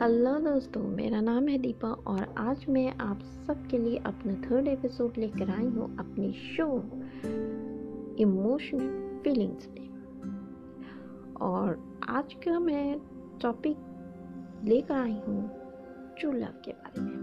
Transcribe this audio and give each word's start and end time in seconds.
Hello 0.00 0.38
दोस्तों, 0.38 0.82
मेरा 0.82 1.20
नाम 1.20 1.48
है 1.48 1.58
दीपा 1.58 1.88
और 1.88 2.34
आज 2.38 2.66
मैं 2.68 2.96
आप 3.00 3.20
सबके 3.46 3.78
लिए 3.78 3.98
अपना 3.98 4.34
थर्ड 4.34 4.68
एपिसोड 4.68 5.12
लेकर 5.18 5.50
आई 5.50 5.64
हूँ 5.64 5.96
अपने 5.98 6.32
शो 6.32 6.66
इमोशनल 8.16 9.20
फीलिंग्स 9.24 9.68
में 9.68 9.88
और 11.40 11.98
आज 12.08 12.34
का 12.34 12.58
मैं 12.58 13.00
टॉपिक 13.42 13.76
लेकर 14.64 14.94
आई 14.94 15.20
हूँ 15.28 15.50
ट्रू 16.18 16.32
लव 16.32 16.54
के 16.64 16.72
बारे 16.72 17.00
में। 17.00 17.14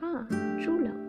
हाँ 0.00 0.28
ट्रू 0.62 0.78
लव 0.78 1.02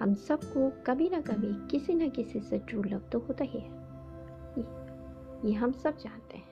हम 0.00 0.14
सबको 0.14 0.72
कभी 0.86 1.08
ना 1.08 1.20
कभी 1.20 1.68
किसी 1.70 1.94
न 1.94 2.10
किसी 2.10 2.40
से 2.40 2.58
ट्रू 2.58 2.82
लव 2.82 3.02
तो 3.12 3.18
होता 3.18 3.44
ही 3.44 3.58
है। 3.58 3.70
ये 5.44 5.52
हम 5.52 5.72
सब 5.72 5.98
जानते 5.98 6.36
हैं। 6.36 6.47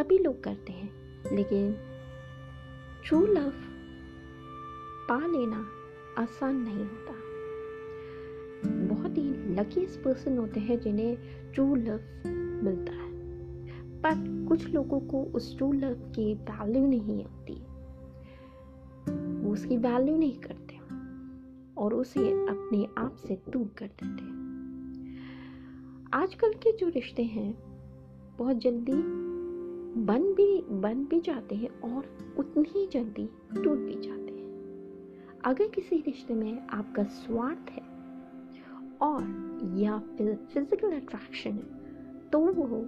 सभी 0.00 0.18
लोग 0.18 0.44
करते 0.44 0.72
हैं, 0.72 0.90
लेकिन 1.32 1.76
ट्रू 3.04 3.26
लव 3.26 3.52
पा 5.08 5.26
लेना 5.26 5.68
आसान 6.18 6.56
नहीं 6.56 6.84
होता। 6.84 7.12
बहुत 8.94 9.18
ही 9.18 9.54
लकीस्ट 9.54 10.00
पर्सन 10.00 10.38
होते 10.38 10.60
हैं 10.60 10.80
जिन्हें 10.80 11.18
ट्रू 11.52 11.74
लव 11.74 12.00
मिलता 12.64 12.92
है। 12.92 13.10
पर 14.00 14.46
कुछ 14.48 14.68
लोगों 14.68 15.00
को 15.00 15.24
उस 15.24 15.56
ट्रू 15.56 15.72
लव 15.72 15.94
की 15.94 16.34
वैल्यू 16.34 16.86
नहीं 16.86 17.24
होती। 17.24 17.54
वो 19.46 19.52
उसकी 19.52 19.76
वैल्यू 19.76 20.16
नहीं 20.16 20.40
करते 20.40 20.78
और 21.80 21.94
उसे 21.94 22.32
अपने 22.32 22.88
आप 22.98 23.16
से 23.16 23.42
दूर 23.48 23.70
कर 23.78 23.86
देते 23.86 24.22
आजकल 26.16 26.52
के 26.52 26.76
जो 26.76 26.88
रिश्ते 26.88 27.22
हैं, 27.22 27.54
बहुत 28.38 28.56
जल्दी 28.56 29.29
बन 29.96 30.22
भी 30.34 30.62
बन 30.70 31.04
भी 31.04 31.20
जाते 31.20 31.54
हैं 31.54 31.68
और 31.82 32.34
उतनी 32.38 32.64
ही 32.68 32.86
जल्दी 32.86 33.28
टूट 33.54 33.78
भी 33.78 33.94
जाते 33.94 34.32
हैं। 34.32 35.40
अगर 35.44 35.68
किसी 35.68 35.96
रिश्ते 35.96 36.34
में 36.34 36.68
आपका 36.68 37.04
स्वार्थ 37.04 37.70
है 37.70 37.82
और 39.02 39.22
या 39.78 39.98
फिर 39.98 40.34
फ़िज़िकल 40.54 40.92
अट्रैक्शन 40.92 41.50
है 41.50 42.28
तो 42.30 42.38
वो 42.38 42.82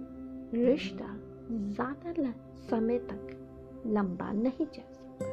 रिश्ता 0.55 1.15
ज़्यादा 1.51 2.33
समय 2.69 2.99
तक 2.99 3.83
लंबा 3.87 4.31
नहीं 4.31 4.65
चल 4.65 4.93
सकता। 4.93 5.31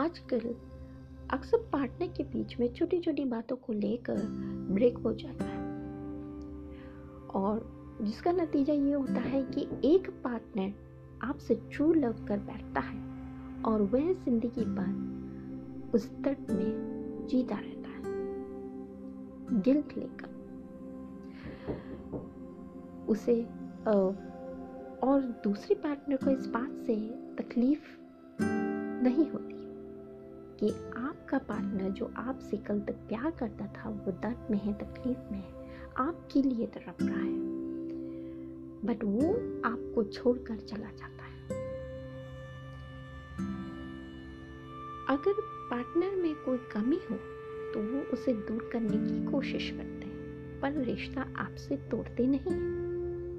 आजकल 0.00 0.54
अक्सर 1.30 1.58
पार्टनर 1.72 2.08
के 2.08 2.24
बीच 2.24 2.58
में 2.60 2.72
छोटी 2.74 2.98
छोटी 3.00 3.24
बातों 3.24 3.56
को 3.56 3.72
लेकर 3.72 4.22
ब्रेक 4.70 4.98
हो 4.98 5.12
जाता 5.12 5.44
है। 5.44 5.60
और 7.34 7.81
जिसका 8.02 8.32
नतीजा 8.32 8.72
ये 8.72 8.92
होता 8.92 9.20
है 9.20 9.42
कि 9.44 9.68
एक 9.84 10.10
पार्टनर 10.24 10.72
आपसे 11.22 11.54
ट्रू 11.54 11.92
लव 11.92 12.24
कर 12.28 12.38
बैठता 12.38 12.80
है 12.80 13.00
और 13.62 13.82
वह 13.82 14.12
ज़िंदगी 14.12 14.64
पर 14.68 15.92
उस 15.94 16.10
तट 16.10 16.50
में 16.50 17.26
जीता 17.30 17.54
रहता 17.54 17.88
है। 17.88 18.02
गिल्ट 19.62 19.96
लेकर। 19.98 20.32
उसे 23.08 23.42
और 25.06 25.20
दूसरी 25.44 25.74
पार्टनर 25.74 26.16
को 26.16 26.30
इस 26.30 26.46
बात 26.46 26.86
से 26.86 26.96
तकलीफ़ 27.36 27.98
नहीं 29.02 29.30
होती 29.30 29.54
कि 30.60 30.70
आपका 30.96 31.38
पार्टनर 31.38 31.90
जो 31.90 32.12
आपसे 32.16 32.56
कल 32.56 32.80
तक 32.80 32.92
प्यार 32.92 33.30
करता 33.30 33.66
था, 33.66 33.88
वो 33.88 34.12
दर्द 34.12 34.46
में 34.50 34.58
है, 34.58 34.72
तकलीफ़ 34.72 35.32
में 35.32 35.38
है, 35.38 35.52
आपके 35.96 36.42
लिए 36.42 36.66
तड़प 36.66 36.96
रहा 37.02 37.20
है। 37.20 37.61
बट 38.84 39.04
वो 39.04 39.32
आपको 39.64 40.04
छोड़कर 40.04 40.56
चला 40.56 40.90
जाता 40.90 41.24
है। 41.24 41.32
अगर 45.08 45.40
पार्टनर 45.70 46.22
में 46.22 46.34
कोई 46.34 46.58
कमी 46.58 47.00
हो 47.10 47.16
तो 47.72 47.82
वो 47.82 48.00
उसे 48.12 48.32
दूर 48.32 48.70
करने 48.72 48.96
की 48.96 49.32
कोशिश 49.32 49.70
करते 49.70 50.06
हैं, 50.06 50.60
पर 50.60 50.72
रिश्ता 50.72 51.20
आपसे 51.36 51.76
तोड़ते 51.76 52.26
नहीं 52.26 52.56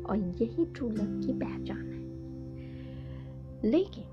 और 0.04 0.18
यही 0.18 0.66
ट्रू 0.66 0.90
लव 0.90 1.22
की 1.26 1.34
पहचान 1.40 1.86
है। 1.90 2.02
लेकिन 3.72 4.04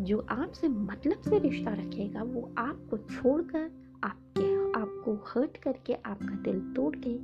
जो 0.00 0.18
आपसे 0.28 0.68
मतलब 0.68 1.20
से 1.20 1.38
रिश्ता 1.38 1.72
रखेगा, 1.74 2.22
वो 2.22 2.54
आपको 2.58 2.98
छोड़कर, 2.98 3.70
आपके, 4.04 4.78
आपको 4.80 5.14
हर्ट 5.14 5.56
करके 5.56 5.94
आपका 5.94 6.34
दिल 6.42 6.60
तोड़ 6.60 6.96
के 6.96 7.18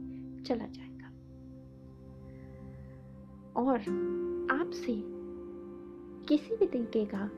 चला 0.44 0.66
जाएगा। 0.66 0.91
और 3.56 3.78
आपसे 4.52 4.94
किसी 6.28 6.56
भी 6.56 6.66
तरीके 6.66 7.04
का 7.04 7.30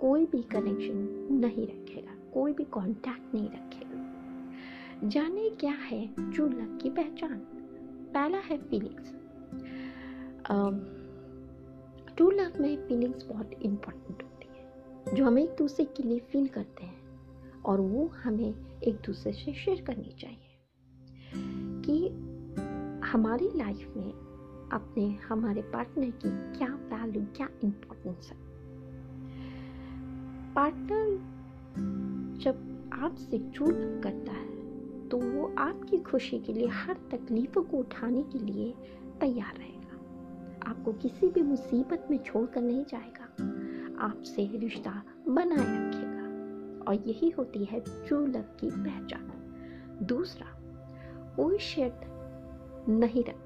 कोई 0.00 0.24
भी 0.26 0.42
कनेक्शन 0.42 0.96
नहीं 1.34 1.66
रखेगा, 1.66 2.12
कोई 2.34 2.52
भी 2.52 2.64
कांटेक्ट 2.64 3.34
नहीं 3.34 3.48
रखेगा। 3.48 5.08
जाने 5.08 5.50
क्या 5.50 5.72
है 5.72 6.06
ट्रू 6.32 6.46
लव 6.46 6.78
की 6.82 6.90
पहचान? 6.90 7.38
पहला 8.14 8.38
है 8.38 8.58
फीलिंग्स 8.58 9.14
ट्रू 12.16 12.30
लव 12.30 12.52
में 12.60 12.88
फीलिंग्स 12.88 13.26
बहुत 13.26 13.50
इम्पोर्टेंट 13.62 14.22
होती 14.22 14.48
है, 14.50 15.14
जो 15.14 15.24
हम 15.24 15.38
एक 15.38 15.50
दूसरे 15.58 15.84
के 15.84 16.02
लिए 16.02 16.18
फील 16.18 16.48
करते 16.48 16.84
हैं 16.84 17.62
और 17.62 17.80
वो 17.80 18.06
हमें 18.06 18.54
एक 18.82 18.94
दूसरे 18.96 19.32
से 19.32 19.52
शेयर 19.54 19.80
करनी 19.80 20.12
चाहिए। 20.20 20.42
कि 21.86 22.08
हमारी 23.06 23.50
लाइफ 23.56 23.92
में 23.96 24.12
अपने, 24.72 25.18
हमारे 25.28 25.62
पार्टनर 25.62 26.10
की 26.10 26.58
क्या 26.58 26.68
वैल्यू 26.68 27.26
क्या 27.36 27.48
इम्पोर्टेंस 27.64 28.30
है? 28.30 28.36
पार्टनर 30.54 31.36
जब 32.40 32.90
आपसे 32.92 33.38
लव 33.38 34.00
करता 34.02 34.32
है 34.32 34.56
तो 35.08 35.18
वो 35.18 35.54
आपकी 35.58 35.98
खुशी 35.98 36.38
के 36.38 36.52
लिए, 36.52 36.68
हर 36.68 36.94
तकलीफ़ों 36.94 37.62
को 37.62 37.76
उठाने 37.76 38.22
के 38.22 38.38
लिए 38.38 38.74
तैयार 39.20 39.54
रहेगा। 39.56 39.96
आपको 40.70 40.92
किसी 40.92 41.28
भी 41.28 41.42
मुसीबत 41.42 42.08
में 42.10 42.18
छोड़कर 42.18 42.62
नहीं 42.62 42.84
जाएगा। 42.84 43.24
आपसे 44.04 44.58
रिश्ता 44.58 45.02
बनाए 45.28 45.88
रखेगा। 45.88 46.16
और 46.88 46.94
यही 46.94 47.30
होती 47.30 47.64
है 47.64 47.80
ट्रू 47.80 48.26
लव 48.26 48.42
की 48.42 48.70
पहचान। 48.70 49.32
दूसरा, 50.02 50.46
कोई 51.36 51.58
शर्त 51.58 52.00
नहीं 52.88 53.24
रख 53.24 53.36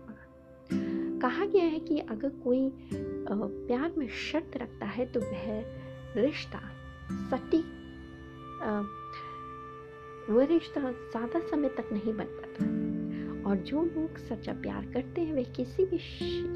कहा 1.23 1.45
गया 1.47 1.65
है 1.65 1.79
कि 1.81 1.99
अगर 1.99 2.29
कोई 2.45 2.71
प्यार 3.31 3.93
में 3.99 4.09
शर्त 4.21 4.57
रखता 4.57 4.87
है 4.87 5.07
तो 5.13 5.21
वह 5.21 5.47
रिश्ता 6.17 6.61
सटीक 7.31 7.79
वह 10.31 10.45
रिश्ता 10.47 10.81
ज़्यादा 10.81 11.41
समय 11.41 11.69
तक 11.69 11.89
नहीं 11.93 12.13
बन 12.15 12.27
पाता। 12.33 12.65
और 13.51 13.57
जो 13.59 13.83
लोग 13.85 14.19
सच्चा 14.19 14.53
प्यार 14.53 14.87
करते 14.87 15.21
हैं, 15.21 15.35
वे 15.35 15.45
किसी 15.57 15.85
भी 15.85 15.99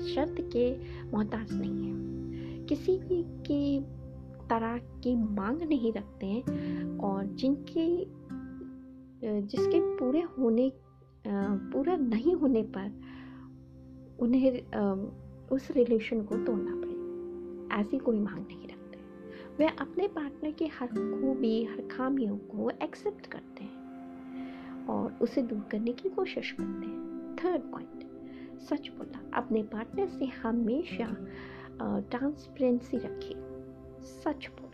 शर्त 0.05 0.37
के 0.53 0.71
मोहताज 1.11 1.53
नहीं 1.53 1.85
हैं। 1.85 2.67
किसी 2.67 2.97
भी 2.99 3.23
की 3.47 3.81
तरह 4.51 4.77
की 5.03 5.15
मांग 5.17 5.63
नहीं 5.63 5.93
रखते 5.93 6.27
हैं, 6.27 6.99
और 6.99 7.25
जिनके 7.35 7.87
जिसके 9.43 9.81
पूरे 9.99 10.21
होने 10.39 10.71
पूरा 11.27 11.97
नहीं 11.97 12.35
होने 12.35 12.63
पर 12.77 12.89
उन्हें 14.25 14.51
उस 15.49 15.71
रिलेशन 15.71 16.23
को 16.23 16.37
तोड़ना 16.37 16.75
पड़े 16.75 16.93
ऐसी 17.81 17.99
कोई 17.99 18.19
मांग 18.19 18.47
नहीं 18.47 18.69
रखते। 18.69 18.99
वे 19.59 19.67
अपने 19.81 20.09
पार्टनर 20.09 20.51
की 20.51 20.67
हर 20.67 20.89
खूबी 20.89 21.65
हर 21.65 21.89
खामियों 21.89 22.37
को 22.37 22.71
एक्सेप्ट 22.83 23.27
करते 23.27 23.65
हैं 23.65 24.87
और 24.87 25.19
उसे 25.23 25.43
दूर 25.43 25.65
करने 25.73 25.93
की 25.93 26.09
कोशिश 26.09 26.51
करते 26.51 26.87
हैं। 26.87 27.37
थर्ड 27.37 27.63
पॉइंट 27.63 28.03
सच 28.61 28.89
बोला 28.89 29.21
अपने 29.35 29.63
पार्टनर 29.63 30.09
से 30.09 30.25
हमेशा 30.25 31.07
ट्रांसपेरेंसी 32.11 32.97
रखिए 32.97 33.37
सच 34.05 34.49
बोलिए। 34.61 34.73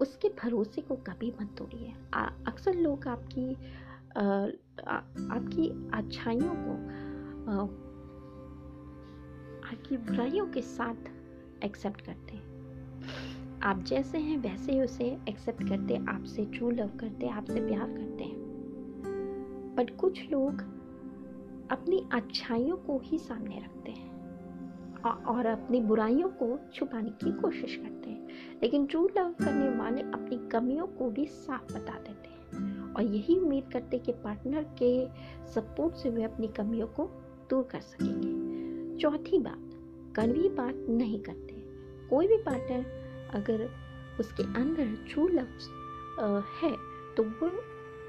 उसके 0.00 0.28
भरोसे 0.42 0.82
को 0.82 0.94
कभी 0.96 1.32
मत 1.40 1.54
तोड़िए। 1.58 1.92
अक्सर 2.46 2.74
लोग 2.74 3.06
आपकी 3.08 3.56
आ, 4.16 4.22
आ, 4.22 4.96
आपकी 5.32 5.68
अच्छाइयों 5.94 6.54
को 6.58 6.74
आपकी 9.66 9.96
बुराइयों 9.96 10.46
के 10.46 10.62
साथ 10.62 10.94
एक्सेप्ट 11.64 12.00
करते 12.00 12.36
हैं। 12.36 12.56
आप 13.62 13.82
जैसे 13.82 14.18
हैं, 14.18 14.38
वैसे 14.38 14.72
ही 14.72 14.80
उसे 14.80 15.18
एक्सेप्ट 15.28 15.68
करते 15.68 15.96
आपसे 15.96 16.44
ट्रू 16.44 16.70
लव 16.70 16.90
करते 17.00 17.28
आपसे 17.28 17.60
प्यार 17.60 17.88
करते 17.88 18.24
हैं। 18.24 18.38
बट 19.76 19.96
कुछ 19.96 20.30
लोग 20.30 20.60
अपनी 21.70 22.08
अच्छाइयों 22.12 22.76
को 22.76 23.00
ही 23.04 23.18
सामने 23.18 23.62
रखते 23.64 23.90
हैं 23.90 24.10
और 25.24 25.46
अपनी 25.46 25.80
बुराइयों 25.80 26.28
को 26.28 26.58
छुपाने 26.74 27.10
की 27.10 27.32
कोशिश 27.32 27.76
करते 27.76 28.10
हैं। 28.10 28.28
लेकिन 28.62 28.86
ट्रू 28.86 29.08
लव 29.16 29.32
करने 29.32 29.78
वाले 29.78 30.02
अपनी 30.02 30.48
कमियों 30.48 30.86
को 30.86 31.10
भी 31.10 31.26
साफ़ 31.26 31.74
बता 31.74 31.92
देते 31.92 32.28
हैं। 32.28 32.36
और 32.94 33.02
यही 33.02 33.38
उम्मीद 33.38 33.72
करते 33.72 33.98
कि 33.98 34.12
पार्टनर 34.12 34.62
के 34.82 35.06
सपोर्ट 35.46 35.94
से 35.94 36.10
वे 36.10 36.22
अपनी 36.22 36.48
कमियों 36.48 36.86
को 36.86 37.22
दूर 37.50 37.62
कर 37.62 37.80
सकेंगे। 37.80 38.98
चौथी 39.00 39.38
बात 39.38 39.62
कड़वी 40.16 40.48
बात 40.48 40.86
नहीं 40.88 41.20
करते। 41.20 41.54
कोई 42.10 42.26
भी 42.26 42.36
पार्टनर 42.36 43.30
अगर 43.34 43.68
उसके 44.20 44.42
अंदर 44.60 44.96
ट्रू 45.08 45.26
लव 45.28 45.48
है 46.62 46.72
तो 47.16 47.22
वो 47.22 47.50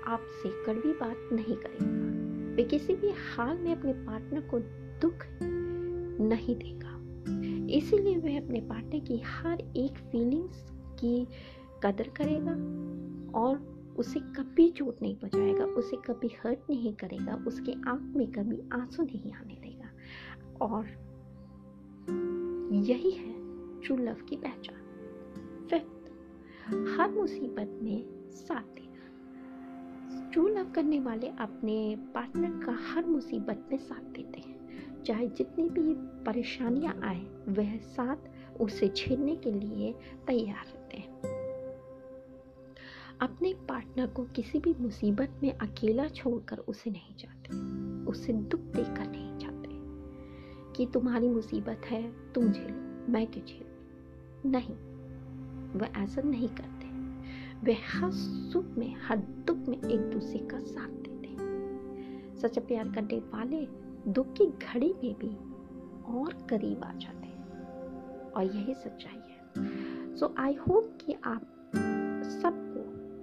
आपसे 0.07 0.49
कड़वी 0.65 0.91
बात 0.93 1.29
नहीं 1.33 1.55
करेगा। 1.55 2.55
वे 2.55 2.63
किसी 2.63 2.95
भी 2.95 3.11
हाल 3.27 3.57
में 3.57 3.75
अपने 3.75 3.93
पार्टनर 3.93 4.41
को 4.41 4.59
दुख 5.01 5.25
नहीं 6.29 6.55
देगा। 6.55 6.95
इसीलिए 7.77 8.17
वह 8.17 8.37
अपने 8.37 8.59
पार्टनर 8.61 8.99
की 8.99 9.21
हर 9.25 9.61
एक 9.77 9.97
फीलिंग्स 10.11 10.63
की 10.99 11.27
कदर 11.83 12.09
करेगा 12.17 12.51
और 13.39 13.57
उसे 13.97 14.19
कभी 14.19 14.71
चोट 14.71 15.01
नहीं 15.01 15.15
पहुंचाएगा, 15.15 15.65
उसे 15.65 15.97
कभी 15.97 16.27
हर्ट 16.27 16.59
नहीं 16.69 16.93
करेगा, 16.93 17.43
उसके 17.47 17.71
आँख 17.71 18.15
में 18.15 18.31
कभी 18.31 18.63
आँसू 18.73 19.03
नहीं 19.03 19.33
आने 19.33 19.53
देगा। 19.53 19.89
और 20.65 20.85
यही 22.73 23.11
है 23.11 23.33
ट्रू 23.81 23.97
लव 23.97 24.13
की 24.13 24.35
पहचान। 24.35 24.83
फिफ्थ 25.69 26.11
हर 26.99 27.11
मुसीबत 27.11 27.79
में 27.83 28.05
साथ 28.31 28.63
देना। 28.63 28.97
ट्रू 30.31 30.47
लव 30.47 30.71
करने 30.71 30.99
वाले 30.99 31.27
अपने 31.27 31.95
पार्टनर 32.15 32.65
का 32.65 32.77
हर 32.91 33.05
मुसीबत 33.05 33.69
में 33.71 33.79
साथ 33.79 34.01
देते 34.01 34.39
हैं। 34.39 34.57
चाहे 35.03 35.27
जितनी 35.27 35.69
भी 35.69 35.93
परेशानियाँ 35.97 36.99
आए, 37.03 37.25
वह 37.49 37.77
साथ 37.77 38.17
उसे 38.61 38.89
झेलने 38.89 39.35
के 39.35 39.51
लिए 39.51 39.93
तैयार 40.27 40.65
रहते 40.65 40.97
हैं। 40.97 41.36
अपने 43.21 43.53
पार्टनर 43.53 44.07
को 44.07 44.23
किसी 44.23 44.59
भी 44.59 44.75
मुसीबत 44.79 45.39
में 45.43 45.53
अकेला 45.53 46.07
छोड़कर 46.07 46.57
उसे 46.57 46.89
नहीं 46.89 47.15
चाहते 47.15 47.49
उसे 48.11 48.33
दुख 48.33 48.59
देकर 48.59 49.07
नहीं 49.07 49.37
चाहते 49.37 49.67
कि 50.75 50.91
तुम्हारी 50.93 51.29
मुसीबत 51.29 51.81
है, 51.85 52.33
तुम 52.33 52.51
झेलो, 52.51 53.11
मैं 53.11 53.27
क्यों 53.27 53.45
झेलू? 53.45 54.49
नहीं, 54.49 54.75
वह 55.79 56.03
ऐसा 56.03 56.21
नहीं 56.21 56.47
करते। 56.47 56.87
वे 57.65 57.73
हर 57.73 58.11
सुख 58.11 58.65
में, 58.65 58.95
हर 58.95 59.17
दुख 59.17 59.57
में 59.57 59.81
एक 59.89 60.01
दूसरे 60.01 60.39
का 60.39 60.59
साथ 60.59 60.89
देते 60.89 61.27
हैं। 61.27 62.35
सच्चा 62.35 62.61
प्यार 62.61 62.89
करने 62.89 63.19
वाले 63.19 63.67
दुख 64.11 64.33
की 64.33 64.45
घड़ी 64.45 64.93
में 65.03 65.15
भी 65.19 65.35
और 66.13 66.47
करीब 66.49 66.83
आ 66.83 66.93
जाते 66.93 67.27
हैं। 67.27 67.47
और 68.31 68.43
यही 68.43 68.73
सच्चाई 68.73 69.21
है। 69.29 69.53
सो 70.15 70.35
आई 70.37 70.53
होप 70.53 70.97
कि 71.05 71.15
आप 71.23 71.53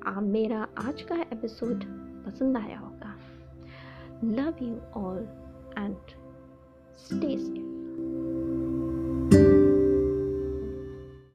आप 0.07 0.23
मेरा 0.23 0.69
आज 0.79 1.03
का 1.03 1.15
एपिसोड 1.15 1.85
पसंद 2.27 2.57
आया 2.57 2.79
होगा। 2.79 3.17
Love 4.25 4.55
you 4.63 4.77
all 5.01 5.19
and 5.79 5.97
stay 6.97 7.39
safe 7.39 7.64